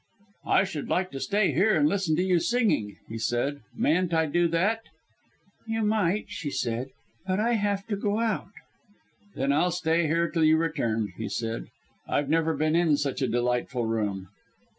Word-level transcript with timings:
"I 0.47 0.63
should 0.63 0.89
like 0.89 1.11
to 1.11 1.19
stay 1.19 1.51
here 1.51 1.75
and 1.75 1.87
listen 1.87 2.15
to 2.15 2.23
you 2.23 2.39
singing," 2.39 2.95
he 3.07 3.19
said. 3.19 3.61
"Mayn't 3.75 4.15
I 4.15 4.25
do 4.25 4.47
that?" 4.47 4.81
"You 5.67 5.83
might," 5.83 6.25
she 6.27 6.49
said, 6.49 6.87
"but 7.27 7.39
I 7.39 7.53
have 7.53 7.85
to 7.85 7.95
go 7.95 8.17
out." 8.19 8.49
"Then 9.35 9.53
I'll 9.53 9.69
stay 9.69 10.07
here 10.07 10.27
till 10.31 10.43
you 10.43 10.57
return," 10.57 11.13
he 11.17 11.29
said, 11.29 11.67
"I've 12.07 12.29
never 12.29 12.55
been 12.55 12.75
in 12.75 12.97
such 12.97 13.21
a 13.21 13.27
delightful 13.27 13.85
room." 13.85 14.29